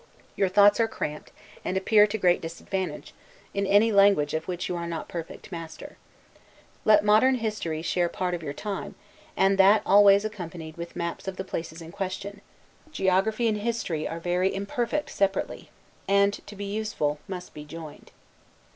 Your 0.35 0.49
thoughts 0.49 0.79
are 0.79 0.87
cramped, 0.87 1.31
and 1.63 1.77
appear 1.77 2.07
to 2.07 2.17
great 2.17 2.41
disadvantage, 2.41 3.13
in 3.53 3.67
any 3.67 3.91
language 3.91 4.33
of 4.33 4.47
which 4.47 4.67
you 4.67 4.75
are 4.75 4.87
not 4.87 5.07
perfect 5.07 5.51
master. 5.51 5.95
Let 6.85 7.05
modern 7.05 7.35
history 7.35 7.83
share 7.83 8.09
part 8.09 8.33
of 8.33 8.41
your 8.41 8.51
time, 8.51 8.95
and 9.37 9.59
that 9.59 9.83
always 9.85 10.25
accompanied 10.25 10.75
with 10.75 10.93
the 10.93 10.97
maps 10.97 11.27
of 11.27 11.37
the 11.37 11.43
places 11.43 11.83
in 11.83 11.91
question; 11.91 12.41
geography 12.91 13.47
and 13.47 13.59
history 13.59 14.07
are 14.07 14.19
very 14.19 14.51
imperfect 14.51 15.11
separately, 15.11 15.69
and, 16.07 16.33
to 16.47 16.55
be 16.55 16.65
useful, 16.65 17.19
must 17.27 17.53
be 17.53 17.63
joined. 17.63 18.09